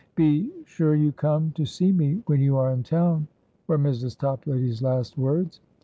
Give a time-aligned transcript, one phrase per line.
[0.15, 3.27] "Be sure you come to see me when you are in town,"
[3.67, 4.17] were Mrs.
[4.17, 5.59] Toplady's last words.